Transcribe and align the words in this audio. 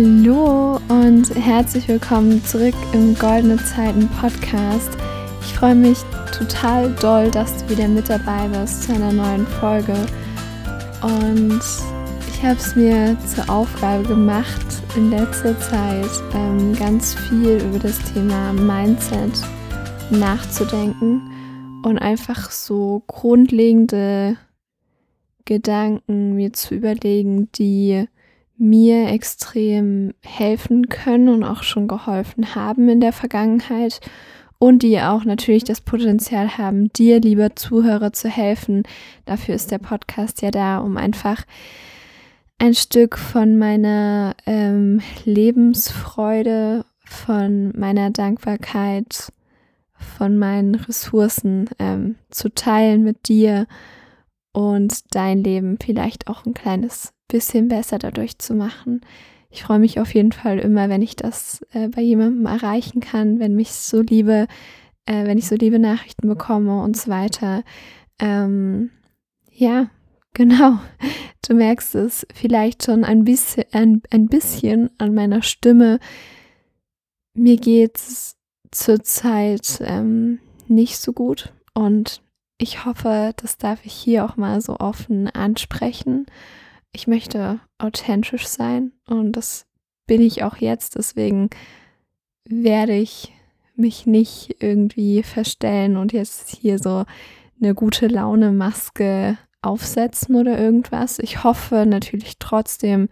Hallo 0.00 0.78
und 0.88 1.34
herzlich 1.34 1.88
willkommen 1.88 2.44
zurück 2.44 2.76
im 2.92 3.16
Goldene 3.16 3.56
Zeiten 3.56 4.08
Podcast. 4.20 4.96
Ich 5.40 5.54
freue 5.54 5.74
mich 5.74 5.98
total 6.30 6.94
doll, 7.00 7.28
dass 7.32 7.56
du 7.56 7.70
wieder 7.70 7.88
mit 7.88 8.08
dabei 8.08 8.46
bist 8.46 8.84
zu 8.84 8.92
einer 8.92 9.10
neuen 9.10 9.44
Folge. 9.44 9.96
Und 11.02 11.60
ich 12.28 12.44
habe 12.44 12.60
es 12.60 12.76
mir 12.76 13.16
zur 13.26 13.50
Aufgabe 13.50 14.04
gemacht, 14.06 14.64
in 14.94 15.10
letzter 15.10 15.58
Zeit 15.58 16.06
ähm, 16.32 16.76
ganz 16.76 17.16
viel 17.16 17.60
über 17.60 17.80
das 17.80 17.98
Thema 18.12 18.52
Mindset 18.52 19.32
nachzudenken 20.12 21.22
und 21.84 21.98
einfach 21.98 22.52
so 22.52 23.02
grundlegende 23.08 24.36
Gedanken 25.44 26.36
mir 26.36 26.52
zu 26.52 26.76
überlegen, 26.76 27.50
die 27.50 28.06
mir 28.58 29.08
extrem 29.08 30.14
helfen 30.22 30.88
können 30.88 31.28
und 31.28 31.44
auch 31.44 31.62
schon 31.62 31.88
geholfen 31.88 32.54
haben 32.54 32.88
in 32.88 33.00
der 33.00 33.12
Vergangenheit 33.12 34.00
und 34.58 34.82
die 34.82 35.00
auch 35.00 35.24
natürlich 35.24 35.64
das 35.64 35.80
Potenzial 35.80 36.58
haben, 36.58 36.92
dir, 36.92 37.20
lieber 37.20 37.54
Zuhörer, 37.54 38.12
zu 38.12 38.28
helfen. 38.28 38.82
Dafür 39.24 39.54
ist 39.54 39.70
der 39.70 39.78
Podcast 39.78 40.42
ja 40.42 40.50
da, 40.50 40.78
um 40.78 40.96
einfach 40.96 41.44
ein 42.58 42.74
Stück 42.74 43.16
von 43.16 43.56
meiner 43.56 44.34
ähm, 44.46 45.00
Lebensfreude, 45.24 46.84
von 47.04 47.72
meiner 47.78 48.10
Dankbarkeit, 48.10 49.32
von 49.92 50.36
meinen 50.36 50.74
Ressourcen 50.74 51.70
ähm, 51.78 52.16
zu 52.30 52.52
teilen 52.52 53.04
mit 53.04 53.28
dir 53.28 53.66
und 54.52 55.14
dein 55.14 55.42
Leben 55.44 55.78
vielleicht 55.80 56.26
auch 56.26 56.44
ein 56.44 56.54
kleines 56.54 57.12
bisschen 57.28 57.68
besser 57.68 57.98
dadurch 57.98 58.38
zu 58.38 58.54
machen. 58.54 59.02
Ich 59.50 59.62
freue 59.62 59.78
mich 59.78 60.00
auf 60.00 60.12
jeden 60.14 60.32
Fall 60.32 60.58
immer, 60.58 60.88
wenn 60.88 61.02
ich 61.02 61.16
das 61.16 61.64
äh, 61.72 61.88
bei 61.88 62.02
jemandem 62.02 62.46
erreichen 62.46 63.00
kann, 63.00 63.38
wenn 63.38 63.54
mich 63.54 63.72
so 63.72 64.00
liebe, 64.00 64.46
äh, 65.06 65.26
wenn 65.26 65.38
ich 65.38 65.46
so 65.46 65.54
liebe 65.54 65.78
Nachrichten 65.78 66.28
bekomme 66.28 66.82
und 66.82 66.96
so 66.96 67.10
weiter. 67.10 67.62
Ähm, 68.18 68.90
ja, 69.50 69.88
genau. 70.34 70.78
Du 71.46 71.54
merkst 71.54 71.94
es 71.94 72.26
vielleicht 72.34 72.84
schon 72.84 73.04
ein 73.04 73.24
bisschen, 73.24 73.64
ein, 73.72 74.02
ein 74.10 74.26
bisschen 74.26 74.90
an 74.98 75.14
meiner 75.14 75.42
Stimme. 75.42 75.98
Mir 77.32 77.56
geht 77.56 77.96
es 77.96 78.36
zurzeit 78.70 79.80
ähm, 79.80 80.40
nicht 80.66 80.98
so 80.98 81.12
gut 81.12 81.54
und 81.72 82.20
ich 82.58 82.84
hoffe, 82.84 83.32
das 83.36 83.56
darf 83.56 83.86
ich 83.86 83.94
hier 83.94 84.24
auch 84.24 84.36
mal 84.36 84.60
so 84.60 84.78
offen 84.78 85.28
ansprechen 85.28 86.26
ich 86.92 87.06
möchte 87.06 87.60
authentisch 87.78 88.46
sein 88.46 88.92
und 89.06 89.32
das 89.32 89.66
bin 90.06 90.20
ich 90.20 90.42
auch 90.42 90.56
jetzt. 90.56 90.96
Deswegen 90.96 91.50
werde 92.44 92.94
ich 92.94 93.32
mich 93.76 94.06
nicht 94.06 94.56
irgendwie 94.60 95.22
verstellen 95.22 95.96
und 95.96 96.12
jetzt 96.12 96.48
hier 96.48 96.78
so 96.78 97.04
eine 97.60 97.74
gute 97.74 98.08
Laune 98.08 98.52
Maske 98.52 99.38
aufsetzen 99.62 100.36
oder 100.36 100.58
irgendwas. 100.58 101.18
Ich 101.18 101.44
hoffe 101.44 101.84
natürlich 101.86 102.38
trotzdem, 102.38 103.08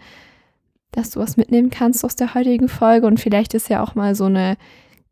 dass 0.92 1.10
du 1.10 1.20
was 1.20 1.36
mitnehmen 1.36 1.70
kannst 1.70 2.04
aus 2.04 2.16
der 2.16 2.34
heutigen 2.34 2.68
Folge 2.68 3.06
und 3.06 3.20
vielleicht 3.20 3.54
ist 3.54 3.68
ja 3.68 3.82
auch 3.82 3.94
mal 3.94 4.14
so 4.14 4.24
eine 4.24 4.56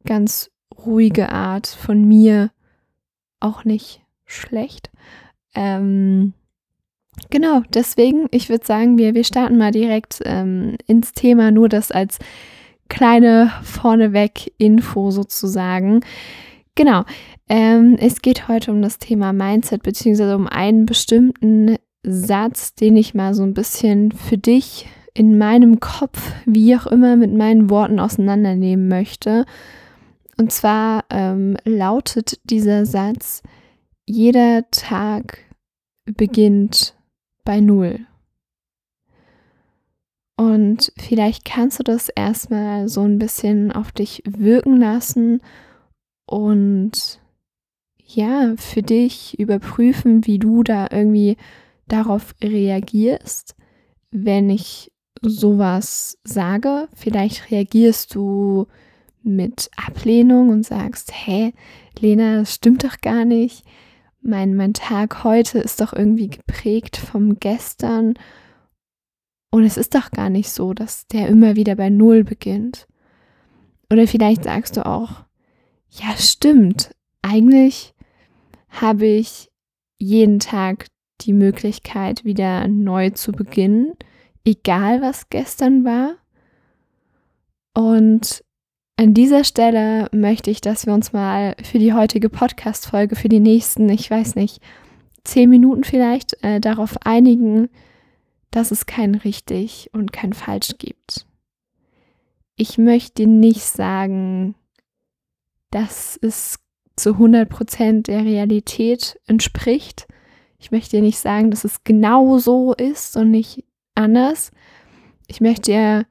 ganz 0.04 0.50
ruhige 0.76 1.30
Art 1.30 1.66
von 1.66 2.04
mir 2.04 2.50
auch 3.40 3.64
nicht 3.64 4.02
schlecht. 4.24 4.90
Ähm, 5.54 6.32
Genau, 7.30 7.62
deswegen, 7.72 8.26
ich 8.30 8.48
würde 8.48 8.66
sagen, 8.66 8.98
wir, 8.98 9.14
wir 9.14 9.24
starten 9.24 9.56
mal 9.56 9.70
direkt 9.70 10.20
ähm, 10.24 10.76
ins 10.86 11.12
Thema, 11.12 11.50
nur 11.50 11.68
das 11.68 11.90
als 11.90 12.18
kleine 12.88 13.52
vorneweg 13.62 14.52
Info 14.58 15.10
sozusagen. 15.10 16.00
Genau, 16.74 17.04
ähm, 17.48 17.96
es 17.98 18.20
geht 18.22 18.48
heute 18.48 18.72
um 18.72 18.82
das 18.82 18.98
Thema 18.98 19.32
Mindset, 19.32 19.82
beziehungsweise 19.82 20.36
um 20.36 20.46
einen 20.46 20.86
bestimmten 20.86 21.76
Satz, 22.02 22.74
den 22.74 22.96
ich 22.96 23.14
mal 23.14 23.34
so 23.34 23.42
ein 23.42 23.54
bisschen 23.54 24.12
für 24.12 24.38
dich 24.38 24.86
in 25.14 25.38
meinem 25.38 25.78
Kopf, 25.80 26.32
wie 26.44 26.76
auch 26.76 26.86
immer, 26.86 27.16
mit 27.16 27.32
meinen 27.32 27.70
Worten 27.70 28.00
auseinandernehmen 28.00 28.88
möchte. 28.88 29.44
Und 30.36 30.52
zwar 30.52 31.04
ähm, 31.10 31.56
lautet 31.64 32.40
dieser 32.50 32.86
Satz, 32.86 33.42
jeder 34.04 34.68
Tag 34.70 35.38
beginnt 36.04 36.94
bei 37.44 37.60
Null. 37.60 38.06
Und 40.36 40.92
vielleicht 40.96 41.44
kannst 41.44 41.78
du 41.78 41.84
das 41.84 42.08
erstmal 42.08 42.88
so 42.88 43.02
ein 43.02 43.18
bisschen 43.18 43.70
auf 43.70 43.92
dich 43.92 44.22
wirken 44.26 44.78
lassen 44.78 45.40
und 46.26 47.20
ja, 48.06 48.54
für 48.56 48.82
dich 48.82 49.38
überprüfen, 49.38 50.26
wie 50.26 50.38
du 50.38 50.62
da 50.62 50.88
irgendwie 50.90 51.36
darauf 51.86 52.34
reagierst, 52.42 53.54
wenn 54.10 54.50
ich 54.50 54.90
sowas 55.22 56.18
sage. 56.24 56.88
Vielleicht 56.94 57.50
reagierst 57.50 58.14
du 58.14 58.66
mit 59.22 59.70
Ablehnung 59.76 60.50
und 60.50 60.64
sagst, 60.64 61.12
hä, 61.14 61.52
Lena, 61.98 62.40
das 62.40 62.54
stimmt 62.54 62.84
doch 62.84 63.00
gar 63.00 63.24
nicht 63.24 63.64
mein, 64.24 64.54
mein 64.56 64.74
Tag 64.74 65.24
heute 65.24 65.58
ist 65.58 65.80
doch 65.80 65.92
irgendwie 65.92 66.28
geprägt 66.28 66.96
vom 66.96 67.38
Gestern. 67.38 68.14
Und 69.50 69.64
es 69.64 69.76
ist 69.76 69.94
doch 69.94 70.10
gar 70.10 70.30
nicht 70.30 70.50
so, 70.50 70.74
dass 70.74 71.06
der 71.06 71.28
immer 71.28 71.56
wieder 71.56 71.76
bei 71.76 71.90
Null 71.90 72.24
beginnt. 72.24 72.88
Oder 73.92 74.06
vielleicht 74.06 74.44
sagst 74.44 74.76
du 74.76 74.86
auch, 74.86 75.24
ja 75.90 76.16
stimmt, 76.16 76.94
eigentlich 77.22 77.94
habe 78.68 79.06
ich 79.06 79.50
jeden 79.98 80.40
Tag 80.40 80.86
die 81.20 81.32
Möglichkeit, 81.32 82.24
wieder 82.24 82.66
neu 82.66 83.10
zu 83.10 83.32
beginnen, 83.32 83.92
egal 84.44 85.00
was 85.00 85.28
gestern 85.28 85.84
war. 85.84 86.16
Und 87.74 88.44
an 88.96 89.14
dieser 89.14 89.44
Stelle 89.44 90.08
möchte 90.12 90.50
ich, 90.50 90.60
dass 90.60 90.86
wir 90.86 90.94
uns 90.94 91.12
mal 91.12 91.56
für 91.62 91.78
die 91.78 91.92
heutige 91.92 92.28
Podcast-Folge, 92.28 93.16
für 93.16 93.28
die 93.28 93.40
nächsten, 93.40 93.88
ich 93.88 94.10
weiß 94.10 94.36
nicht, 94.36 94.62
zehn 95.24 95.50
Minuten 95.50 95.84
vielleicht, 95.84 96.42
äh, 96.44 96.60
darauf 96.60 96.96
einigen, 97.04 97.68
dass 98.50 98.70
es 98.70 98.86
kein 98.86 99.16
richtig 99.16 99.90
und 99.92 100.12
kein 100.12 100.32
falsch 100.32 100.74
gibt. 100.78 101.26
Ich 102.56 102.78
möchte 102.78 103.26
nicht 103.26 103.62
sagen, 103.62 104.54
dass 105.70 106.16
es 106.22 106.60
zu 106.94 107.14
100 107.14 107.48
Prozent 107.48 108.06
der 108.06 108.24
Realität 108.24 109.18
entspricht. 109.26 110.06
Ich 110.58 110.70
möchte 110.70 110.96
dir 110.96 111.02
nicht 111.02 111.18
sagen, 111.18 111.50
dass 111.50 111.64
es 111.64 111.82
genau 111.82 112.38
so 112.38 112.72
ist 112.74 113.16
und 113.16 113.32
nicht 113.32 113.64
anders. 113.96 114.52
Ich 115.26 115.40
möchte 115.40 115.72
dir 115.72 116.06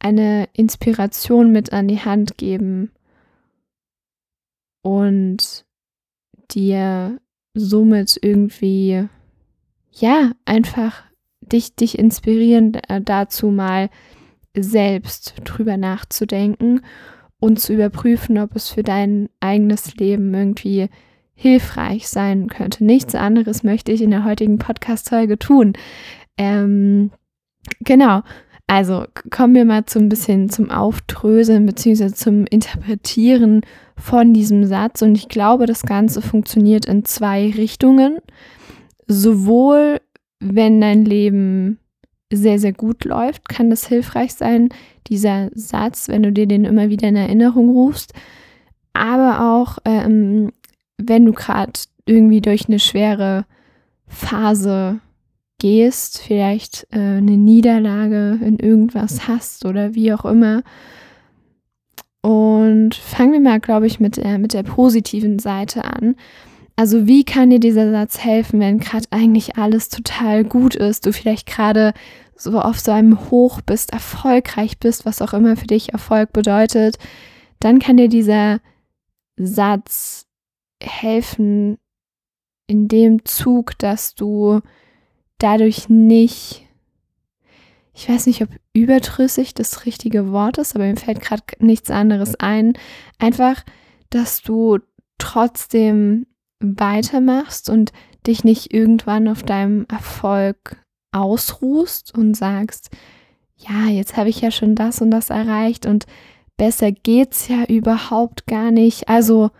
eine 0.00 0.48
Inspiration 0.52 1.52
mit 1.52 1.72
an 1.72 1.88
die 1.88 2.00
Hand 2.00 2.36
geben 2.36 2.90
und 4.82 5.64
dir 6.50 7.20
somit 7.54 8.18
irgendwie, 8.22 9.06
ja, 9.92 10.32
einfach 10.44 11.04
dich, 11.40 11.74
dich 11.76 11.98
inspirieren 11.98 12.74
äh, 12.74 13.00
dazu 13.00 13.48
mal 13.48 13.90
selbst 14.56 15.34
drüber 15.44 15.76
nachzudenken 15.76 16.80
und 17.38 17.60
zu 17.60 17.72
überprüfen, 17.72 18.38
ob 18.38 18.56
es 18.56 18.68
für 18.68 18.82
dein 18.82 19.28
eigenes 19.40 19.94
Leben 19.96 20.32
irgendwie 20.34 20.88
hilfreich 21.34 22.08
sein 22.08 22.48
könnte. 22.48 22.84
Nichts 22.84 23.14
anderes 23.14 23.62
möchte 23.62 23.92
ich 23.92 24.02
in 24.02 24.10
der 24.10 24.24
heutigen 24.24 24.58
Podcast-Folge 24.58 25.38
tun. 25.38 25.72
Ähm, 26.36 27.10
genau. 27.80 28.22
Also 28.70 29.04
kommen 29.30 29.56
wir 29.56 29.64
mal 29.64 29.84
zum 29.86 30.08
bisschen 30.08 30.48
zum 30.48 30.70
Auftröseln 30.70 31.66
bzw. 31.66 32.12
zum 32.12 32.46
Interpretieren 32.46 33.62
von 33.96 34.32
diesem 34.32 34.64
Satz. 34.64 35.02
Und 35.02 35.16
ich 35.16 35.28
glaube, 35.28 35.66
das 35.66 35.82
Ganze 35.82 36.22
funktioniert 36.22 36.86
in 36.86 37.04
zwei 37.04 37.50
Richtungen. 37.50 38.18
Sowohl 39.08 40.00
wenn 40.38 40.80
dein 40.80 41.04
Leben 41.04 41.80
sehr, 42.32 42.60
sehr 42.60 42.72
gut 42.72 43.04
läuft, 43.04 43.48
kann 43.48 43.70
das 43.70 43.88
hilfreich 43.88 44.34
sein, 44.34 44.68
dieser 45.08 45.50
Satz, 45.52 46.08
wenn 46.08 46.22
du 46.22 46.30
dir 46.30 46.46
den 46.46 46.64
immer 46.64 46.90
wieder 46.90 47.08
in 47.08 47.16
Erinnerung 47.16 47.70
rufst. 47.70 48.14
Aber 48.92 49.52
auch, 49.52 49.78
ähm, 49.84 50.52
wenn 50.96 51.24
du 51.24 51.32
gerade 51.32 51.72
irgendwie 52.06 52.40
durch 52.40 52.68
eine 52.68 52.78
schwere 52.78 53.46
Phase 54.06 55.00
gehst, 55.60 56.18
vielleicht 56.18 56.88
äh, 56.90 56.98
eine 56.98 57.36
Niederlage 57.36 58.40
in 58.44 58.58
irgendwas 58.58 59.28
hast 59.28 59.64
oder 59.64 59.94
wie 59.94 60.12
auch 60.12 60.24
immer. 60.24 60.62
Und 62.22 62.94
fangen 62.94 63.32
wir 63.32 63.40
mal, 63.40 63.60
glaube 63.60 63.86
ich, 63.86 64.00
mit 64.00 64.16
der, 64.16 64.38
mit 64.38 64.52
der 64.52 64.64
positiven 64.64 65.38
Seite 65.38 65.84
an. 65.84 66.16
Also 66.76 67.06
wie 67.06 67.24
kann 67.24 67.50
dir 67.50 67.60
dieser 67.60 67.90
Satz 67.90 68.18
helfen, 68.18 68.58
wenn 68.58 68.78
gerade 68.78 69.06
eigentlich 69.10 69.56
alles 69.56 69.88
total 69.88 70.44
gut 70.44 70.74
ist, 70.74 71.06
du 71.06 71.12
vielleicht 71.12 71.46
gerade 71.46 71.92
so 72.34 72.58
auf 72.58 72.80
so 72.80 72.90
einem 72.90 73.30
Hoch 73.30 73.60
bist, 73.60 73.92
erfolgreich 73.92 74.78
bist, 74.78 75.04
was 75.04 75.20
auch 75.20 75.34
immer 75.34 75.56
für 75.56 75.66
dich 75.66 75.92
Erfolg 75.92 76.32
bedeutet, 76.32 76.96
dann 77.60 77.78
kann 77.78 77.98
dir 77.98 78.08
dieser 78.08 78.60
Satz 79.36 80.26
helfen 80.82 81.76
in 82.66 82.88
dem 82.88 83.24
Zug, 83.24 83.78
dass 83.78 84.14
du 84.14 84.60
dadurch 85.42 85.88
nicht, 85.88 86.66
ich 87.92 88.08
weiß 88.08 88.26
nicht, 88.26 88.42
ob 88.42 88.48
überdrüssig 88.72 89.54
das 89.54 89.84
richtige 89.86 90.30
Wort 90.30 90.58
ist, 90.58 90.74
aber 90.74 90.86
mir 90.86 90.96
fällt 90.96 91.20
gerade 91.20 91.42
nichts 91.58 91.90
anderes 91.90 92.36
ein, 92.36 92.74
einfach, 93.18 93.64
dass 94.10 94.42
du 94.42 94.78
trotzdem 95.18 96.26
weitermachst 96.60 97.68
und 97.68 97.92
dich 98.26 98.44
nicht 98.44 98.72
irgendwann 98.72 99.28
auf 99.28 99.42
deinem 99.42 99.86
Erfolg 99.90 100.76
ausruhst 101.12 102.16
und 102.16 102.34
sagst, 102.34 102.90
ja, 103.56 103.86
jetzt 103.86 104.16
habe 104.16 104.28
ich 104.28 104.40
ja 104.40 104.50
schon 104.50 104.74
das 104.74 105.00
und 105.00 105.10
das 105.10 105.30
erreicht 105.30 105.86
und 105.86 106.06
besser 106.56 106.92
geht's 106.92 107.48
ja 107.48 107.64
überhaupt 107.64 108.46
gar 108.46 108.70
nicht. 108.70 109.08
Also 109.08 109.50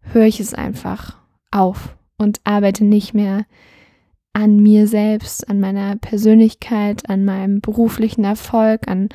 höre 0.00 0.26
ich 0.26 0.40
es 0.40 0.54
einfach 0.54 1.18
auf 1.50 1.96
und 2.18 2.40
arbeite 2.44 2.84
nicht 2.84 3.14
mehr 3.14 3.46
an 4.32 4.56
mir 4.60 4.86
selbst, 4.86 5.48
an 5.48 5.60
meiner 5.60 5.96
Persönlichkeit, 5.96 7.08
an 7.08 7.24
meinem 7.24 7.60
beruflichen 7.60 8.24
Erfolg, 8.24 8.88
an 8.88 9.08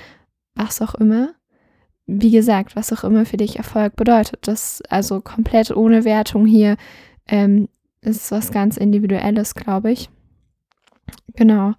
was 0.56 0.81
auch 0.81 0.96
immer. 0.96 1.34
Wie 2.06 2.31
gesagt, 2.31 2.75
was 2.75 2.94
auch 2.94 3.04
immer 3.04 3.25
für 3.25 3.38
dich 3.38 3.58
Erfolg 3.58 3.96
bedeutet. 3.96 4.48
Das 4.48 4.81
also 4.90 5.19
komplett 5.22 5.75
ohne 5.75 6.06
Wertung 6.06 6.46
hier 6.46 6.78
ähm, 7.28 7.68
ist 8.02 8.31
was 8.31 8.52
ganz 8.52 8.78
Individuelles, 8.78 9.56
glaube 9.56 9.92
ich. 9.92 10.10
Genau. 11.36 11.74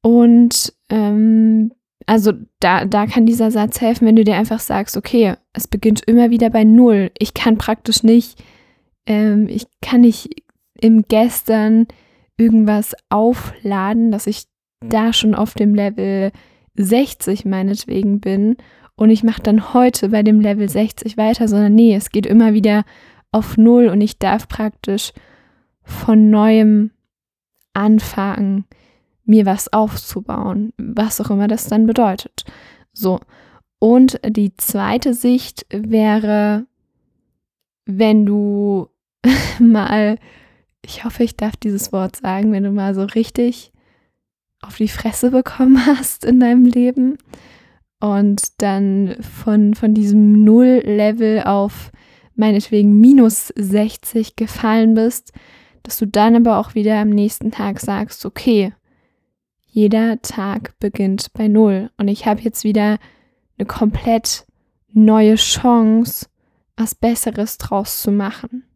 Und 0.00 0.72
ähm, 0.88 1.72
also 2.06 2.32
da, 2.60 2.86
da 2.86 3.06
kann 3.06 3.26
dieser 3.26 3.50
Satz 3.50 3.80
helfen, 3.80 4.06
wenn 4.06 4.16
du 4.16 4.24
dir 4.24 4.36
einfach 4.36 4.60
sagst, 4.60 4.96
okay, 4.96 5.34
es 5.52 5.68
beginnt 5.68 6.04
immer 6.04 6.30
wieder 6.30 6.48
bei 6.48 6.64
Null. 6.64 7.10
Ich 7.18 7.34
kann 7.34 7.58
praktisch 7.58 8.02
nicht, 8.02 8.42
ähm, 9.06 9.46
ich 9.48 9.66
kann 9.82 10.00
nicht 10.02 10.42
im 10.80 11.02
Gestern 11.02 11.86
irgendwas 12.38 12.94
aufladen, 13.10 14.10
dass 14.10 14.26
ich 14.26 14.44
da 14.80 15.12
schon 15.12 15.34
auf 15.34 15.54
dem 15.54 15.74
Level 15.74 16.32
60 16.76 17.44
meinetwegen 17.44 18.20
bin 18.20 18.56
und 18.98 19.10
ich 19.10 19.22
mache 19.22 19.42
dann 19.42 19.74
heute 19.74 20.08
bei 20.08 20.24
dem 20.24 20.40
Level 20.40 20.68
60 20.68 21.16
weiter, 21.16 21.46
sondern 21.46 21.74
nee, 21.74 21.94
es 21.94 22.10
geht 22.10 22.26
immer 22.26 22.52
wieder 22.52 22.84
auf 23.30 23.56
Null 23.56 23.88
und 23.88 24.00
ich 24.00 24.18
darf 24.18 24.48
praktisch 24.48 25.12
von 25.82 26.30
neuem 26.30 26.90
anfangen, 27.74 28.64
mir 29.24 29.46
was 29.46 29.72
aufzubauen, 29.72 30.72
was 30.78 31.20
auch 31.20 31.30
immer 31.30 31.46
das 31.46 31.68
dann 31.68 31.86
bedeutet. 31.86 32.44
So. 32.92 33.20
Und 33.78 34.18
die 34.26 34.56
zweite 34.56 35.14
Sicht 35.14 35.64
wäre, 35.70 36.66
wenn 37.84 38.26
du 38.26 38.88
mal, 39.60 40.18
ich 40.82 41.04
hoffe, 41.04 41.24
ich 41.24 41.36
darf 41.36 41.56
dieses 41.56 41.92
Wort 41.92 42.16
sagen, 42.16 42.52
wenn 42.52 42.64
du 42.64 42.70
mal 42.70 42.94
so 42.94 43.04
richtig 43.04 43.72
auf 44.60 44.76
die 44.76 44.88
Fresse 44.88 45.30
bekommen 45.30 45.84
hast 45.86 46.24
in 46.24 46.40
deinem 46.40 46.64
Leben 46.64 47.18
und 48.00 48.60
dann 48.62 49.16
von, 49.20 49.74
von 49.74 49.94
diesem 49.94 50.44
Null-Level 50.44 51.42
auf 51.44 51.90
meinetwegen 52.34 53.00
minus 53.00 53.48
60 53.56 54.36
gefallen 54.36 54.94
bist, 54.94 55.32
dass 55.82 55.98
du 55.98 56.06
dann 56.06 56.36
aber 56.36 56.58
auch 56.58 56.74
wieder 56.74 56.96
am 56.96 57.10
nächsten 57.10 57.50
Tag 57.50 57.80
sagst, 57.80 58.24
okay, 58.24 58.72
jeder 59.66 60.22
Tag 60.22 60.78
beginnt 60.78 61.32
bei 61.32 61.48
Null 61.48 61.90
und 61.98 62.08
ich 62.08 62.26
habe 62.26 62.40
jetzt 62.40 62.64
wieder 62.64 62.98
eine 63.58 63.66
komplett 63.66 64.46
neue 64.92 65.34
Chance, 65.34 66.26
was 66.76 66.94
Besseres 66.94 67.58
draus 67.58 68.00
zu 68.00 68.12
machen. 68.12 68.67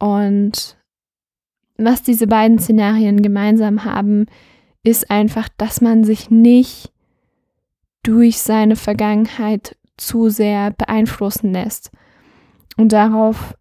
Und 0.00 0.76
was 1.76 2.02
diese 2.02 2.26
beiden 2.26 2.58
Szenarien 2.58 3.22
gemeinsam 3.22 3.84
haben, 3.84 4.26
ist 4.82 5.10
einfach, 5.10 5.48
dass 5.56 5.80
man 5.80 6.04
sich 6.04 6.30
nicht 6.30 6.92
durch 8.02 8.38
seine 8.38 8.76
Vergangenheit 8.76 9.76
zu 9.96 10.30
sehr 10.30 10.70
beeinflussen 10.72 11.52
lässt. 11.52 11.90
Und 12.76 12.92
darauf 12.92 13.54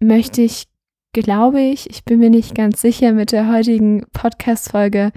möchte 0.00 0.42
ich, 0.42 0.68
glaube 1.12 1.60
ich, 1.60 1.88
ich 1.88 2.04
bin 2.04 2.18
mir 2.18 2.30
nicht 2.30 2.54
ganz 2.54 2.80
sicher 2.80 3.12
mit 3.12 3.32
der 3.32 3.50
heutigen 3.50 4.04
Podcast-Folge 4.12 5.12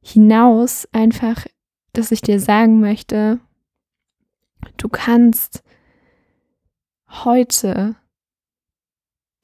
hinaus, 0.00 0.88
einfach, 0.92 1.44
dass 1.92 2.12
ich 2.12 2.20
dir 2.20 2.38
sagen 2.38 2.80
möchte, 2.80 3.40
du 4.76 4.88
kannst 4.88 5.64
heute 7.08 7.96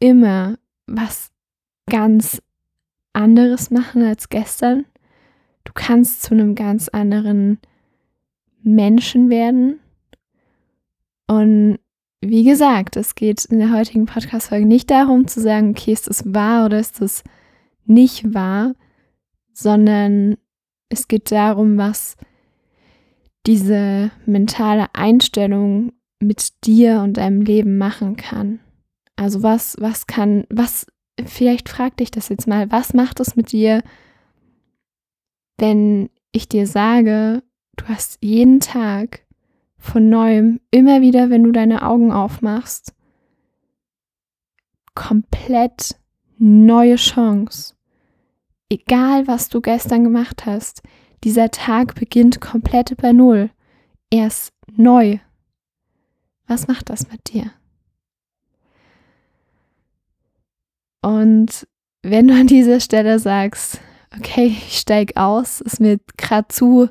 immer 0.00 0.58
was 0.86 1.30
ganz 1.88 2.42
anderes 3.12 3.70
machen 3.70 4.02
als 4.02 4.28
gestern. 4.28 4.84
Du 5.64 5.72
kannst 5.74 6.22
zu 6.22 6.34
einem 6.34 6.54
ganz 6.54 6.88
anderen 6.88 7.58
Menschen 8.62 9.30
werden. 9.30 9.78
Und 11.26 11.78
wie 12.20 12.44
gesagt, 12.44 12.96
es 12.96 13.14
geht 13.14 13.44
in 13.46 13.58
der 13.58 13.72
heutigen 13.72 14.06
Podcast-Folge 14.06 14.66
nicht 14.66 14.90
darum 14.90 15.26
zu 15.26 15.40
sagen, 15.40 15.70
okay, 15.70 15.92
ist 15.92 16.08
das 16.08 16.34
wahr 16.34 16.66
oder 16.66 16.78
ist 16.78 17.00
das 17.00 17.22
nicht 17.86 18.34
wahr, 18.34 18.74
sondern 19.52 20.36
es 20.88 21.08
geht 21.08 21.30
darum, 21.30 21.78
was 21.78 22.16
diese 23.46 24.10
mentale 24.26 24.86
Einstellung 24.92 25.92
mit 26.20 26.64
dir 26.64 27.00
und 27.00 27.16
deinem 27.16 27.40
Leben 27.40 27.78
machen 27.78 28.16
kann. 28.16 28.60
Also 29.20 29.42
was, 29.42 29.76
was 29.78 30.06
kann, 30.06 30.46
was, 30.48 30.86
vielleicht 31.22 31.68
frag 31.68 31.94
dich 31.98 32.10
das 32.10 32.30
jetzt 32.30 32.46
mal, 32.46 32.72
was 32.72 32.94
macht 32.94 33.20
es 33.20 33.36
mit 33.36 33.52
dir, 33.52 33.82
wenn 35.58 36.08
ich 36.32 36.48
dir 36.48 36.66
sage, 36.66 37.42
du 37.76 37.84
hast 37.84 38.16
jeden 38.22 38.60
Tag 38.60 39.26
von 39.76 40.08
neuem, 40.08 40.60
immer 40.70 41.02
wieder, 41.02 41.28
wenn 41.28 41.44
du 41.44 41.52
deine 41.52 41.82
Augen 41.82 42.12
aufmachst, 42.12 42.94
komplett 44.94 46.00
neue 46.38 46.96
Chance. 46.96 47.74
Egal, 48.70 49.26
was 49.26 49.50
du 49.50 49.60
gestern 49.60 50.02
gemacht 50.02 50.46
hast, 50.46 50.80
dieser 51.24 51.50
Tag 51.50 51.94
beginnt 51.94 52.40
komplett 52.40 52.96
bei 52.96 53.12
Null. 53.12 53.50
Er 54.08 54.28
ist 54.28 54.54
neu. 54.78 55.18
Was 56.46 56.68
macht 56.68 56.88
das 56.88 57.10
mit 57.10 57.34
dir? 57.34 57.52
Und 61.02 61.66
wenn 62.02 62.28
du 62.28 62.34
an 62.34 62.46
dieser 62.46 62.80
Stelle 62.80 63.18
sagst, 63.18 63.80
okay, 64.16 64.46
ich 64.46 64.78
steige 64.78 65.16
aus, 65.16 65.60
ist 65.60 65.80
mir 65.80 65.98
gerade 66.16 66.48
zu 66.48 66.88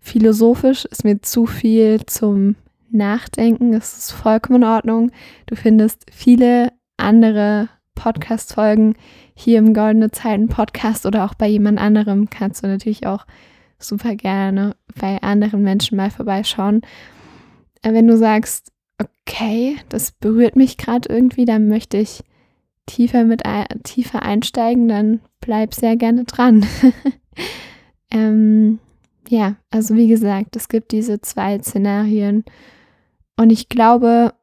philosophisch, 0.00 0.84
ist 0.86 1.04
mir 1.04 1.20
zu 1.22 1.46
viel 1.46 2.04
zum 2.06 2.56
Nachdenken. 2.90 3.74
Es 3.74 3.96
ist 3.98 4.12
vollkommen 4.12 4.62
in 4.62 4.68
Ordnung. 4.68 5.10
Du 5.46 5.56
findest 5.56 6.06
viele 6.10 6.72
andere 6.96 7.68
Podcast-Folgen 7.94 8.94
hier 9.34 9.58
im 9.58 9.74
Goldene 9.74 10.10
Zeiten 10.10 10.48
Podcast 10.48 11.04
oder 11.04 11.24
auch 11.24 11.34
bei 11.34 11.46
jemand 11.46 11.78
anderem. 11.78 12.30
Kannst 12.30 12.62
du 12.62 12.68
natürlich 12.68 13.06
auch 13.06 13.26
super 13.78 14.14
gerne 14.14 14.76
bei 14.98 15.20
anderen 15.22 15.62
Menschen 15.62 15.96
mal 15.96 16.10
vorbeischauen. 16.10 16.82
Äh, 17.82 17.92
wenn 17.92 18.06
du 18.06 18.16
sagst, 18.16 18.72
okay, 18.98 19.76
das 19.88 20.12
berührt 20.12 20.56
mich 20.56 20.76
gerade 20.76 21.08
irgendwie, 21.08 21.44
dann 21.44 21.68
möchte 21.68 21.98
ich 21.98 22.24
tiefer 22.88 23.24
mit 23.24 23.42
tiefer 23.84 24.22
einsteigen, 24.22 24.88
dann 24.88 25.20
bleib 25.40 25.74
sehr 25.74 25.96
gerne 25.96 26.24
dran. 26.24 26.66
ähm, 28.10 28.80
ja, 29.28 29.56
also 29.70 29.94
wie 29.94 30.08
gesagt, 30.08 30.56
es 30.56 30.68
gibt 30.68 30.92
diese 30.92 31.20
zwei 31.20 31.60
Szenarien. 31.60 32.44
Und 33.36 33.50
ich 33.50 33.68
glaube, 33.68 34.34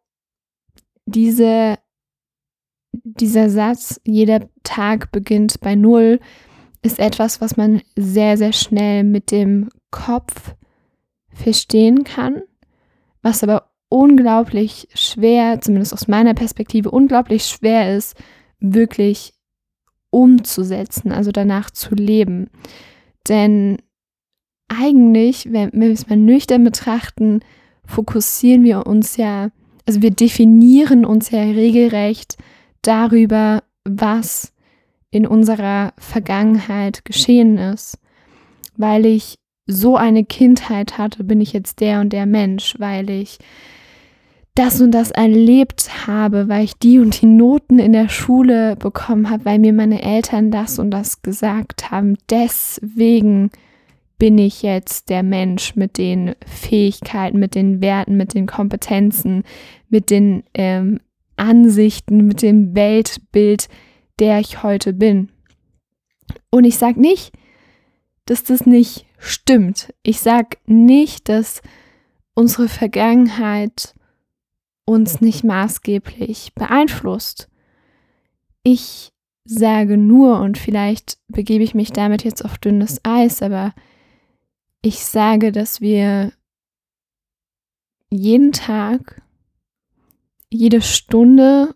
diese, 1.06 1.78
dieser 2.94 3.50
Satz, 3.50 4.00
jeder 4.06 4.48
Tag 4.64 5.12
beginnt 5.12 5.60
bei 5.60 5.76
Null, 5.76 6.20
ist 6.82 7.00
etwas, 7.00 7.42
was 7.42 7.58
man 7.58 7.82
sehr, 7.96 8.38
sehr 8.38 8.54
schnell 8.54 9.04
mit 9.04 9.32
dem 9.32 9.70
Kopf 9.90 10.56
verstehen 11.34 12.04
kann, 12.04 12.44
was 13.22 13.44
aber 13.44 13.72
unglaublich 13.96 14.90
schwer, 14.94 15.62
zumindest 15.62 15.94
aus 15.94 16.10
meiner 16.10 16.34
Perspektive, 16.34 16.92
unglaublich 16.92 17.46
schwer 17.46 17.96
ist, 17.96 18.18
wirklich 18.60 19.34
umzusetzen, 20.10 21.14
also 21.14 21.32
danach 21.32 21.72
zu 21.72 21.96
leben. 21.96 22.50
Denn 23.30 23.78
eigentlich, 24.68 25.54
wenn, 25.54 25.72
wir 25.72 25.92
es 25.92 26.10
mal 26.10 26.18
nüchtern 26.18 26.66
betrachten, 26.66 27.40
fokussieren 27.86 28.66
wir 28.66 28.86
uns 28.86 29.16
ja, 29.16 29.50
also 29.86 30.02
wir 30.02 30.12
definieren 30.12 31.06
uns 31.06 31.32
ja 31.32 31.40
regelrecht 31.40 32.36
darüber, 32.82 33.64
was 33.86 34.52
in 35.10 35.26
unserer 35.26 35.94
Vergangenheit 35.98 37.06
geschehen 37.06 37.58
ist. 37.58 37.98
Weil 38.76 39.06
ich 39.06 39.36
so 39.68 39.96
eine 39.96 40.26
Kindheit 40.26 40.98
hatte, 40.98 41.24
bin 41.24 41.40
ich 41.40 41.54
jetzt 41.54 41.80
der 41.80 42.02
und 42.02 42.12
der 42.12 42.26
Mensch, 42.26 42.76
weil 42.78 43.10
ich 43.10 43.40
das 44.56 44.80
und 44.80 44.92
das 44.92 45.12
erlebt 45.12 46.08
habe, 46.08 46.48
weil 46.48 46.64
ich 46.64 46.78
die 46.78 47.00
und 47.00 47.22
die 47.22 47.26
Noten 47.26 47.78
in 47.78 47.92
der 47.92 48.08
Schule 48.08 48.78
bekommen 48.78 49.30
habe, 49.30 49.44
weil 49.46 49.60
mir 49.60 49.74
meine 49.74 50.02
Eltern 50.02 50.50
das 50.50 50.80
und 50.80 50.92
das 50.92 51.22
gesagt 51.22 51.92
haben. 51.92 52.18
Deswegen 52.30 53.52
bin 54.18 54.38
ich 54.38 54.62
jetzt 54.62 55.10
der 55.10 55.24
Mensch 55.24 55.76
mit 55.76 55.98
den 55.98 56.36
Fähigkeiten, 56.46 57.38
mit 57.38 57.54
den 57.54 57.82
Werten, 57.82 58.16
mit 58.16 58.34
den 58.34 58.48
Kompetenzen, 58.48 59.44
mit 59.90 60.10
den 60.10 60.44
ähm, 60.54 61.02
Ansichten, 61.36 62.26
mit 62.26 62.42
dem 62.42 62.76
Weltbild, 62.76 63.68
der 64.20 64.40
ich 64.40 64.64
heute 64.64 64.94
bin. 64.94 65.30
Und 66.50 66.64
ich 66.64 66.78
sage 66.78 67.02
nicht, 67.02 67.34
dass 68.26 68.46
das 68.46 68.66
nicht 68.66 69.06
stimmt. 69.18 69.94
Ich 70.02 70.22
sage 70.22 70.58
nicht, 70.66 71.28
dass 71.28 71.62
unsere 72.36 72.70
Vergangenheit 72.70 73.94
uns 74.86 75.22
nicht 75.22 75.44
maßgeblich 75.44 76.54
beeinflusst. 76.54 77.50
Ich 78.64 79.12
sage 79.46 79.98
nur, 79.98 80.40
und 80.40 80.58
vielleicht 80.58 81.18
begebe 81.28 81.64
ich 81.64 81.76
mich 81.76 81.92
damit 81.92 82.24
jetzt 82.24 82.44
auf 82.46 82.58
dünnes 82.58 83.00
Eis, 83.04 83.42
aber 83.42 83.74
ich 84.82 85.04
sage, 85.06 85.52
dass 85.52 85.82
wir 85.82 86.32
jeden 88.10 88.52
Tag, 88.52 89.22
jede 90.50 90.82
Stunde, 90.82 91.76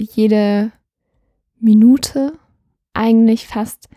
jede 0.00 0.72
Minute, 1.58 2.38
eigentlich 2.92 3.46
fast 3.46 3.88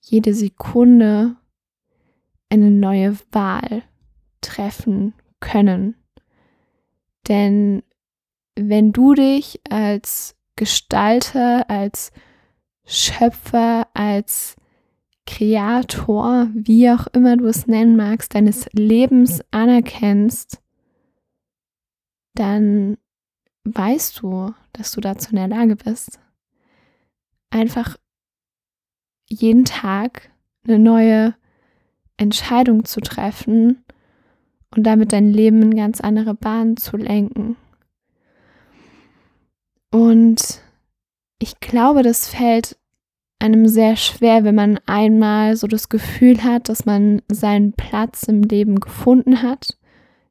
jede 0.00 0.34
Sekunde 0.34 1.36
eine 2.50 2.70
neue 2.70 3.16
Wahl 3.32 3.82
treffen 4.40 5.14
können. 5.40 5.96
Denn 7.28 7.82
wenn 8.56 8.92
du 8.92 9.14
dich 9.14 9.60
als 9.70 10.36
Gestalter, 10.56 11.68
als 11.68 12.12
Schöpfer, 12.86 13.88
als 13.94 14.56
Kreator, 15.26 16.48
wie 16.52 16.90
auch 16.90 17.06
immer 17.08 17.36
du 17.36 17.46
es 17.46 17.66
nennen 17.66 17.96
magst, 17.96 18.34
deines 18.34 18.68
Lebens 18.72 19.40
anerkennst, 19.50 20.60
dann 22.34 22.98
weißt 23.64 24.20
du, 24.20 24.52
dass 24.72 24.92
du 24.92 25.00
dazu 25.00 25.30
in 25.30 25.36
der 25.36 25.48
Lage 25.48 25.76
bist. 25.76 26.20
Einfach 27.50 27.96
jeden 29.28 29.64
Tag 29.64 30.30
eine 30.66 30.78
neue 30.78 31.34
Entscheidung 32.16 32.84
zu 32.84 33.00
treffen 33.00 33.84
und 34.76 34.84
damit 34.84 35.12
dein 35.12 35.32
Leben 35.32 35.62
in 35.62 35.76
ganz 35.76 36.00
andere 36.00 36.34
Bahnen 36.34 36.76
zu 36.76 36.96
lenken. 36.96 37.56
Und 39.90 40.60
ich 41.38 41.60
glaube, 41.60 42.02
das 42.02 42.28
fällt 42.28 42.76
einem 43.38 43.68
sehr 43.68 43.96
schwer, 43.96 44.44
wenn 44.44 44.54
man 44.54 44.80
einmal 44.86 45.56
so 45.56 45.66
das 45.66 45.88
Gefühl 45.88 46.42
hat, 46.42 46.68
dass 46.68 46.86
man 46.86 47.22
seinen 47.30 47.72
Platz 47.74 48.24
im 48.24 48.42
Leben 48.42 48.80
gefunden 48.80 49.42
hat. 49.42 49.76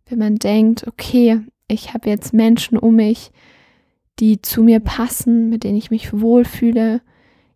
Wenn 0.08 0.20
man 0.20 0.36
denkt, 0.36 0.88
okay, 0.88 1.42
ich 1.68 1.94
habe 1.94 2.10
jetzt 2.10 2.34
Menschen 2.34 2.78
um 2.78 2.96
mich, 2.96 3.32
die 4.20 4.42
zu 4.42 4.64
mir 4.64 4.80
passen, 4.80 5.50
mit 5.50 5.64
denen 5.64 5.78
ich 5.78 5.92
mich 5.92 6.20
wohlfühle. 6.20 7.02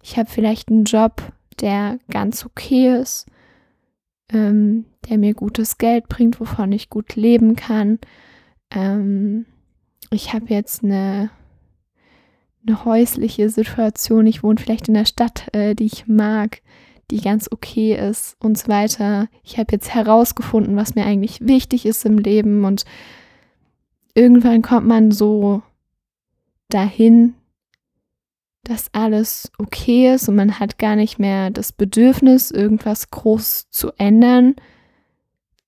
Ich 0.01 0.17
habe 0.17 0.29
vielleicht 0.29 0.69
einen 0.69 0.85
Job, 0.85 1.21
der 1.59 1.99
ganz 2.09 2.45
okay 2.45 2.99
ist, 2.99 3.25
ähm, 4.31 4.85
der 5.09 5.17
mir 5.17 5.33
gutes 5.33 5.77
Geld 5.77 6.07
bringt, 6.09 6.39
wovon 6.39 6.71
ich 6.71 6.89
gut 6.89 7.15
leben 7.15 7.55
kann. 7.55 7.99
Ähm, 8.71 9.45
ich 10.11 10.33
habe 10.33 10.45
jetzt 10.49 10.83
eine 10.83 11.29
eine 12.67 12.85
häusliche 12.85 13.49
Situation, 13.49 14.27
ich 14.27 14.43
wohne 14.43 14.59
vielleicht 14.59 14.87
in 14.87 14.93
der 14.93 15.05
Stadt, 15.05 15.47
äh, 15.53 15.73
die 15.73 15.85
ich 15.85 16.07
mag, 16.07 16.61
die 17.09 17.21
ganz 17.21 17.49
okay 17.51 17.95
ist 17.95 18.35
und 18.39 18.57
so 18.57 18.67
weiter. 18.67 19.29
Ich 19.43 19.57
habe 19.57 19.71
jetzt 19.71 19.93
herausgefunden, 19.93 20.75
was 20.75 20.95
mir 20.95 21.05
eigentlich 21.05 21.39
wichtig 21.41 21.85
ist 21.85 22.05
im 22.05 22.17
Leben 22.17 22.65
und 22.65 22.83
irgendwann 24.13 24.61
kommt 24.61 24.87
man 24.87 25.11
so 25.11 25.61
dahin, 26.69 27.35
dass 28.67 28.93
alles 28.93 29.49
okay 29.57 30.13
ist 30.13 30.27
und 30.27 30.35
man 30.35 30.59
hat 30.59 30.77
gar 30.77 30.97
nicht 30.97 31.19
mehr 31.19 31.51
das 31.51 31.71
Bedürfnis, 31.71 32.51
irgendwas 32.51 33.09
groß 33.11 33.69
zu 33.69 33.93
ändern, 33.97 34.55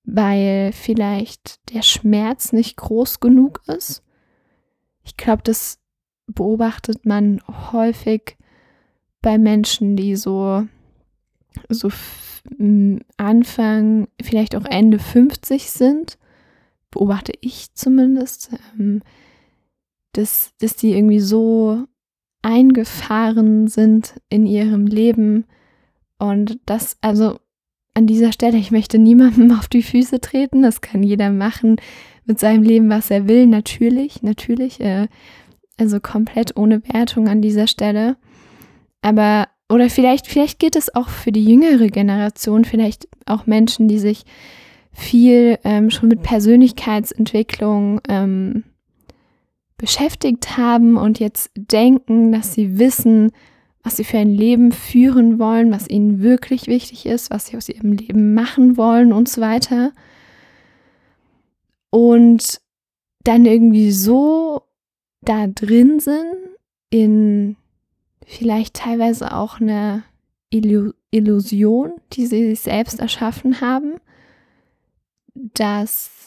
weil 0.04 0.74
vielleicht 0.74 1.62
der 1.74 1.82
Schmerz 1.82 2.52
nicht 2.52 2.76
groß 2.76 3.22
genug 3.22 3.62
ist. 3.68 4.04
Ich 5.04 5.16
glaube, 5.16 5.44
das 5.44 5.80
beobachtet 6.28 7.06
man 7.06 7.42
häufig 7.72 8.36
bei 9.22 9.38
Menschen, 9.38 9.96
die 9.96 10.18
so, 10.18 10.68
so 11.70 11.90
Anfang, 13.16 14.10
vielleicht 14.22 14.58
auch 14.58 14.66
Ende 14.66 15.00
50 15.00 15.72
sind, 15.72 16.18
beobachte 16.92 17.32
ich 17.40 17.74
zumindest, 17.76 18.50
ähm, 18.78 19.04
dass, 20.12 20.52
dass 20.60 20.76
die 20.76 20.92
irgendwie 20.92 21.22
so 21.22 21.86
eingefahren 22.42 23.68
sind 23.68 24.16
in 24.30 24.46
ihrem 24.46 24.88
Leben 24.88 25.46
und 26.18 26.60
das, 26.66 26.98
also 27.02 27.40
an 27.94 28.08
dieser 28.08 28.32
Stelle, 28.32 28.58
ich 28.58 28.72
möchte 28.72 29.00
niemandem 29.00 29.52
auf 29.58 29.68
die 29.68 29.84
Füße 29.84 30.22
treten, 30.22 30.62
das 30.62 30.82
kann 30.82 31.04
jeder 31.04 31.32
machen 31.32 31.78
mit 32.26 32.40
seinem 32.40 32.64
Leben, 32.64 32.90
was 32.90 33.10
er 33.10 33.28
will, 33.28 33.48
natürlich, 33.48 34.22
natürlich. 34.22 34.80
Äh, 34.80 35.08
also 35.78 36.00
komplett 36.00 36.58
ohne 36.58 36.84
Wertung 36.94 37.28
an 37.28 37.42
dieser 37.42 37.66
Stelle. 37.66 38.18
Aber, 39.02 39.48
oder 39.70 39.90
vielleicht, 39.90 40.28
vielleicht 40.28 40.60
geht 40.60 40.76
es 40.76 40.94
auch 40.94 41.08
für 41.08 41.32
die 41.32 41.46
jüngere 41.46 41.88
Generation, 41.88 42.66
vielleicht 42.66 43.08
auch 43.26 43.46
Menschen, 43.46 43.88
die 43.88 43.98
sich 43.98 44.26
viel 44.92 45.58
ähm, 45.64 45.90
schon 45.90 46.10
mit 46.10 46.22
Persönlichkeitsentwicklung 46.22 48.02
ähm, 48.10 48.64
beschäftigt 49.80 50.58
haben 50.58 50.98
und 50.98 51.20
jetzt 51.20 51.50
denken, 51.56 52.32
dass 52.32 52.54
sie 52.54 52.78
wissen, 52.78 53.32
was 53.82 53.96
sie 53.96 54.04
für 54.04 54.18
ein 54.18 54.30
Leben 54.30 54.72
führen 54.72 55.40
wollen, 55.40 55.72
was 55.72 55.90
ihnen 55.90 56.22
wirklich 56.22 56.68
wichtig 56.68 57.06
ist, 57.06 57.32
was 57.32 57.48
sie 57.48 57.58
aus 57.58 57.70
ihrem 57.70 57.94
Leben 57.94 58.34
machen 58.34 58.78
wollen 58.78 59.12
und 59.14 59.28
so 59.30 59.42
weiter. 59.42 59.94
Und 61.90 62.62
dann 63.24 63.46
irgendwie 63.46 63.92
so 63.92 64.64
da 65.22 65.48
drin 65.48 66.00
sind, 66.00 66.36
in 66.90 67.56
vielleicht 68.26 68.76
teilweise 68.76 69.34
auch 69.34 69.62
eine 69.62 70.04
Illusion, 70.52 71.94
die 72.14 72.26
sie 72.26 72.50
sich 72.50 72.60
selbst 72.60 73.00
erschaffen 73.00 73.62
haben, 73.62 73.94
dass 75.34 76.19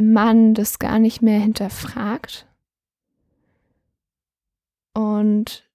man 0.00 0.54
das 0.54 0.78
gar 0.78 0.98
nicht 0.98 1.22
mehr 1.22 1.38
hinterfragt 1.38 2.46
und 4.94 5.68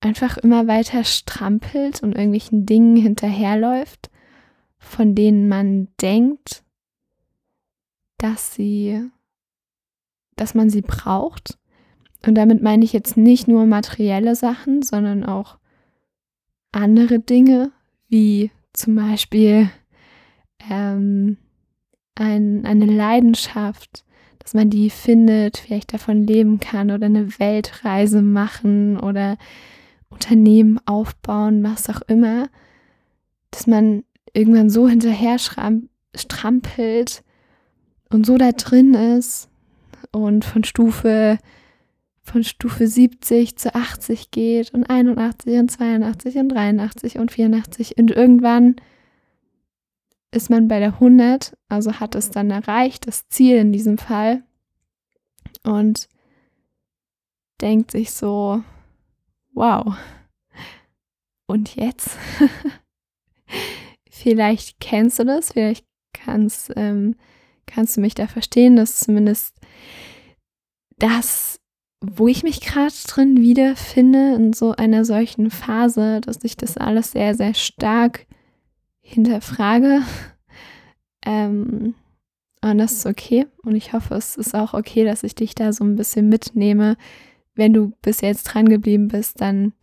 einfach 0.00 0.36
immer 0.38 0.66
weiter 0.66 1.04
strampelt 1.04 2.02
und 2.02 2.14
irgendwelchen 2.14 2.66
Dingen 2.66 2.96
hinterherläuft, 2.96 4.10
von 4.78 5.14
denen 5.14 5.48
man 5.48 5.88
denkt, 6.00 6.64
dass 8.18 8.54
sie 8.54 9.10
dass 10.40 10.54
man 10.54 10.70
sie 10.70 10.82
braucht. 10.82 11.58
Und 12.26 12.34
damit 12.34 12.62
meine 12.62 12.84
ich 12.84 12.92
jetzt 12.92 13.16
nicht 13.16 13.46
nur 13.46 13.66
materielle 13.66 14.34
Sachen, 14.34 14.82
sondern 14.82 15.24
auch 15.24 15.58
andere 16.72 17.18
Dinge, 17.18 17.72
wie 18.08 18.50
zum 18.72 18.94
Beispiel 18.94 19.70
ähm, 20.70 21.36
ein, 22.20 22.64
eine 22.64 22.86
Leidenschaft, 22.86 24.04
dass 24.38 24.54
man 24.54 24.70
die 24.70 24.90
findet, 24.90 25.58
vielleicht 25.58 25.92
davon 25.92 26.26
leben 26.26 26.60
kann 26.60 26.90
oder 26.90 27.06
eine 27.06 27.38
Weltreise 27.38 28.22
machen 28.22 28.98
oder 28.98 29.36
Unternehmen 30.08 30.80
aufbauen, 30.86 31.62
was 31.62 31.88
auch 31.88 32.02
immer, 32.02 32.48
dass 33.50 33.66
man 33.66 34.04
irgendwann 34.32 34.70
so 34.70 34.88
hinterher 34.88 35.38
strampelt 35.38 37.22
und 38.10 38.26
so 38.26 38.38
da 38.38 38.52
drin 38.52 38.94
ist, 38.94 39.50
und 40.12 40.44
von 40.44 40.64
Stufe 40.64 41.38
von 42.22 42.44
Stufe 42.44 42.86
70 42.86 43.56
zu 43.56 43.74
80 43.74 44.30
geht 44.30 44.72
und 44.72 44.88
81 44.88 45.58
und 45.58 45.70
82 45.70 46.36
und 46.36 46.48
83 46.50 47.18
und 47.18 47.32
84 47.32 47.98
und 47.98 48.10
irgendwann 48.10 48.76
ist 50.32 50.50
man 50.50 50.68
bei 50.68 50.78
der 50.78 50.94
100, 50.94 51.56
also 51.68 52.00
hat 52.00 52.14
es 52.14 52.30
dann 52.30 52.50
erreicht, 52.50 53.06
das 53.06 53.28
Ziel 53.28 53.56
in 53.56 53.72
diesem 53.72 53.98
Fall 53.98 54.42
und 55.64 56.08
denkt 57.60 57.90
sich 57.90 58.12
so, 58.12 58.62
wow, 59.52 59.96
und 61.46 61.74
jetzt? 61.74 62.16
vielleicht 64.10 64.78
kennst 64.80 65.18
du 65.18 65.24
das, 65.24 65.52
vielleicht 65.52 65.84
kannst, 66.12 66.72
ähm, 66.76 67.16
kannst 67.66 67.96
du 67.96 68.00
mich 68.00 68.14
da 68.14 68.26
verstehen, 68.26 68.76
dass 68.76 69.00
zumindest 69.00 69.56
das, 70.98 71.58
wo 72.00 72.28
ich 72.28 72.42
mich 72.42 72.60
gerade 72.60 72.94
drin 73.08 73.40
wiederfinde, 73.40 74.34
in 74.34 74.52
so 74.52 74.72
einer 74.72 75.04
solchen 75.04 75.50
Phase, 75.50 76.20
dass 76.20 76.44
ich 76.44 76.56
das 76.56 76.76
alles 76.76 77.12
sehr, 77.12 77.34
sehr 77.34 77.54
stark 77.54 78.26
hinterfrage. 79.10 80.02
Ähm, 81.26 81.94
und 82.62 82.78
das 82.78 82.92
ist 82.92 83.04
okay. 83.04 83.46
Und 83.62 83.74
ich 83.74 83.92
hoffe, 83.92 84.14
es 84.14 84.36
ist 84.36 84.54
auch 84.54 84.72
okay, 84.72 85.04
dass 85.04 85.22
ich 85.22 85.34
dich 85.34 85.54
da 85.54 85.70
so 85.70 85.84
ein 85.84 85.96
bisschen 85.96 86.30
mitnehme. 86.30 86.96
Wenn 87.54 87.74
du 87.74 87.92
bis 88.00 88.22
jetzt 88.22 88.44
dran 88.44 88.66
geblieben 88.70 89.08
bist, 89.08 89.38
dann 89.42 89.74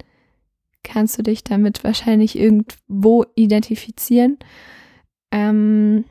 kannst 0.84 1.16
du 1.20 1.22
dich 1.22 1.44
damit 1.44 1.84
wahrscheinlich 1.84 2.40
irgendwo 2.40 3.24
identifizieren. 3.36 4.40
Ähm, 5.32 6.06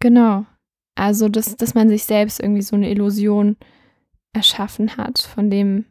genau. 0.00 0.44
Also, 0.96 1.30
dass, 1.30 1.56
dass 1.56 1.74
man 1.74 1.88
sich 1.88 2.04
selbst 2.04 2.40
irgendwie 2.40 2.62
so 2.62 2.76
eine 2.76 2.90
Illusion 2.90 3.56
erschaffen 4.34 4.98
hat 4.98 5.20
von 5.20 5.48
dem, 5.48 5.86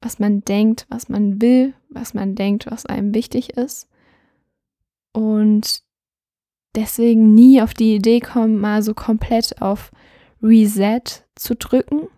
was 0.00 0.18
man 0.18 0.44
denkt, 0.44 0.86
was 0.90 1.08
man 1.08 1.42
will, 1.42 1.74
was 1.88 2.14
man 2.14 2.34
denkt, 2.34 2.70
was 2.70 2.86
einem 2.86 3.14
wichtig 3.14 3.56
ist. 3.56 3.88
Und 5.12 5.82
deswegen 6.74 7.34
nie 7.34 7.60
auf 7.60 7.74
die 7.74 7.96
Idee 7.96 8.20
kommen, 8.20 8.58
mal 8.58 8.82
so 8.82 8.94
komplett 8.94 9.60
auf 9.60 9.90
Reset 10.42 11.02
zu 11.34 11.56
drücken. 11.56 12.08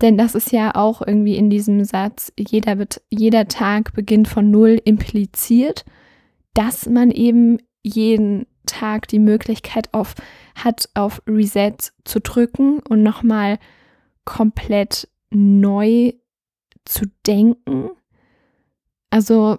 Denn 0.00 0.18
das 0.18 0.34
ist 0.34 0.52
ja 0.52 0.74
auch 0.74 1.00
irgendwie 1.00 1.36
in 1.36 1.48
diesem 1.48 1.84
Satz, 1.84 2.32
jeder, 2.36 2.76
jeder 3.08 3.46
Tag 3.46 3.92
beginnt 3.94 4.28
von 4.28 4.50
Null 4.50 4.80
impliziert, 4.84 5.84
dass 6.54 6.86
man 6.88 7.10
eben 7.10 7.58
jeden 7.82 8.46
Tag 8.66 9.08
die 9.08 9.18
Möglichkeit 9.18 9.92
auf, 9.94 10.14
hat, 10.54 10.88
auf 10.94 11.22
Reset 11.26 11.76
zu 12.04 12.20
drücken 12.20 12.80
und 12.80 13.02
nochmal 13.02 13.58
komplett 14.24 15.08
neu 15.30 16.12
zu 16.84 17.06
denken. 17.26 17.90
Also 19.10 19.58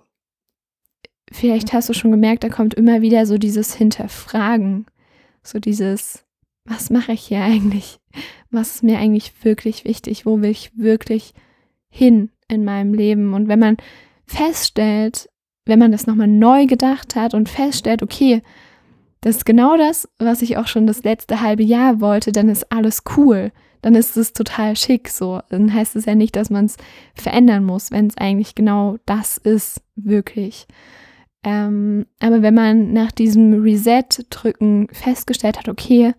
vielleicht 1.34 1.74
hast 1.74 1.90
du 1.90 1.94
schon 1.94 2.12
gemerkt, 2.12 2.44
da 2.44 2.50
kommt 2.50 2.74
immer 2.74 3.02
wieder 3.02 3.26
so 3.26 3.38
dieses 3.38 3.74
Hinterfragen, 3.74 4.86
so 5.42 5.60
dieses, 5.60 6.24
was 6.66 6.90
mache 6.90 7.14
ich 7.14 7.22
hier 7.22 7.42
eigentlich? 7.42 8.00
Was 8.52 8.76
ist 8.76 8.84
mir 8.84 9.00
eigentlich 9.00 9.34
wirklich 9.44 9.84
wichtig? 9.84 10.26
Wo 10.26 10.42
will 10.42 10.52
ich 10.52 10.72
wirklich 10.78 11.34
hin 11.90 12.30
in 12.48 12.64
meinem 12.64 12.94
Leben? 12.94 13.34
Und 13.34 13.48
wenn 13.48 13.60
man 13.60 13.78
feststellt, 14.26 15.30
wenn 15.66 15.80
man 15.80 15.92
das 15.92 16.08
nochmal 16.08 16.28
neu 16.28 16.68
gedacht 16.68 17.16
hat 17.16 17.34
und 17.34 17.50
feststellt, 17.50 18.04
okay, 18.04 18.42
das 19.22 19.38
ist 19.38 19.46
genau 19.46 19.78
das, 19.78 20.08
was 20.20 20.42
ich 20.42 20.58
auch 20.58 20.68
schon 20.68 20.86
das 20.86 21.04
letzte 21.04 21.42
halbe 21.42 21.64
Jahr 21.64 22.00
wollte, 22.00 22.32
dann 22.32 22.50
ist 22.50 22.72
alles 22.72 23.04
cool. 23.18 23.52
Dann 23.82 23.96
ist 23.96 24.16
es 24.18 24.34
total 24.34 24.76
schick 24.76 25.10
so. 25.10 25.42
Dann 25.50 25.74
heißt 25.74 25.96
es 25.96 26.06
ja 26.06 26.14
nicht, 26.14 26.36
dass 26.36 26.50
man 26.50 26.66
es 26.66 26.78
verändern 27.16 27.66
muss, 27.66 27.92
wenn 27.92 28.08
es 28.08 28.18
eigentlich 28.18 28.54
genau 28.54 28.98
das 29.06 29.38
ist, 29.38 29.82
wirklich. 29.96 30.68
Ähm, 31.44 32.06
aber 32.20 32.42
wenn 32.42 32.54
man 32.54 32.94
nach 32.94 33.12
diesem 33.12 33.62
Reset-Drücken 33.62 34.88
festgestellt 34.92 35.58
hat, 35.58 35.68
okay, 35.68 36.14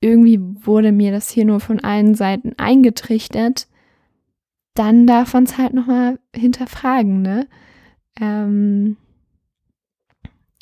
irgendwie 0.00 0.40
wurde 0.40 0.92
mir 0.92 1.12
das 1.12 1.30
hier 1.30 1.44
nur 1.44 1.60
von 1.60 1.80
allen 1.80 2.14
Seiten 2.14 2.54
eingetrichtert, 2.56 3.68
dann 4.74 5.06
darf 5.06 5.34
man 5.34 5.44
es 5.44 5.58
halt 5.58 5.74
nochmal 5.74 6.18
hinterfragen, 6.34 7.22
ne? 7.22 7.48
Ähm, 8.20 8.96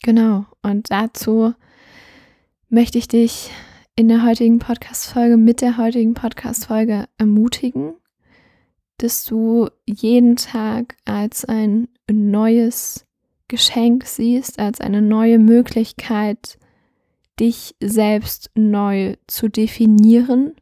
genau, 0.02 0.46
und 0.62 0.90
dazu 0.90 1.54
möchte 2.68 2.98
ich 2.98 3.08
dich 3.08 3.50
in 3.94 4.08
der 4.08 4.24
heutigen 4.24 4.58
Podcast-Folge, 4.58 5.36
mit 5.36 5.60
der 5.60 5.76
heutigen 5.76 6.14
Podcast-Folge 6.14 7.08
ermutigen, 7.18 7.94
dass 8.98 9.24
du 9.24 9.68
jeden 9.86 10.36
Tag 10.36 10.96
als 11.04 11.44
ein 11.44 11.88
neues 12.10 13.05
Geschenk 13.48 14.04
siehst, 14.04 14.58
als 14.58 14.80
eine 14.80 15.02
neue 15.02 15.38
Möglichkeit, 15.38 16.58
dich 17.38 17.76
selbst 17.80 18.50
neu 18.54 19.16
zu 19.26 19.48
definieren 19.48 20.54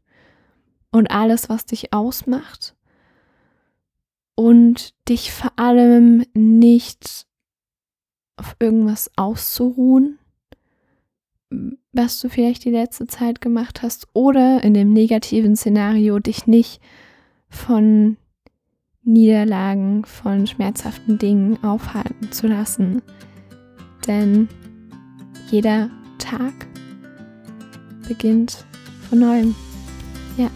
und 0.90 1.10
alles, 1.10 1.48
was 1.48 1.66
dich 1.66 1.92
ausmacht. 1.92 2.74
Und 4.34 4.94
dich 5.08 5.32
vor 5.32 5.52
allem 5.56 6.24
nicht 6.34 7.26
auf 8.36 8.56
irgendwas 8.58 9.10
auszuruhen, 9.16 10.18
was 11.92 12.18
du 12.20 12.28
vielleicht 12.28 12.64
die 12.64 12.70
letzte 12.70 13.06
Zeit 13.06 13.40
gemacht 13.40 13.82
hast, 13.82 14.08
oder 14.12 14.62
in 14.64 14.74
dem 14.74 14.92
negativen 14.92 15.54
Szenario 15.54 16.18
dich 16.18 16.48
nicht 16.48 16.82
von 17.48 18.16
Niederlagen, 19.04 20.04
von 20.04 20.46
schmerzhaften 20.46 21.18
Dingen 21.18 21.62
aufhalten 21.62 22.32
zu 22.32 22.46
lassen. 22.46 23.02
Denn 24.06 24.48
jeder 25.50 25.90
Tag 26.18 26.52
beginnt 28.08 28.64
von 29.08 29.20
neuem. 29.20 29.54
Ja, 30.36 30.48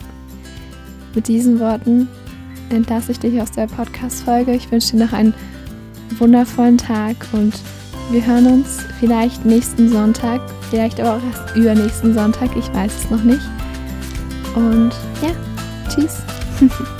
mit 1.14 1.28
diesen 1.28 1.60
Worten 1.60 2.08
entlasse 2.70 3.12
ich 3.12 3.20
dich 3.20 3.40
aus 3.40 3.50
der 3.50 3.66
Podcast-Folge. 3.66 4.54
Ich 4.54 4.70
wünsche 4.70 4.96
dir 4.96 5.04
noch 5.04 5.12
einen 5.12 5.34
wundervollen 6.18 6.78
Tag 6.78 7.16
und 7.32 7.54
wir 8.10 8.24
hören 8.26 8.46
uns 8.46 8.80
vielleicht 8.98 9.44
nächsten 9.44 9.90
Sonntag, 9.90 10.40
vielleicht 10.70 11.00
aber 11.00 11.16
auch 11.16 11.22
erst 11.22 11.56
übernächsten 11.56 12.14
Sonntag, 12.14 12.56
ich 12.56 12.72
weiß 12.72 13.04
es 13.04 13.10
noch 13.10 13.22
nicht. 13.22 13.42
Und 14.54 14.92
ja, 15.22 15.30
tschüss. 15.88 16.22